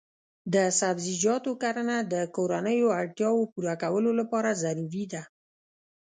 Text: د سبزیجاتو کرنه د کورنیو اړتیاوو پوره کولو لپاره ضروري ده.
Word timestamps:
د 0.53 0.55
سبزیجاتو 0.79 1.51
کرنه 1.63 1.97
د 2.13 2.15
کورنیو 2.35 2.87
اړتیاوو 3.01 3.49
پوره 3.53 3.73
کولو 3.83 4.11
لپاره 4.19 4.49
ضروري 4.63 5.05
ده. 5.13 5.23